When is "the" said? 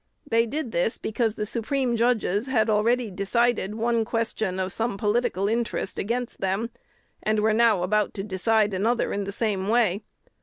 1.35-1.45, 9.25-9.31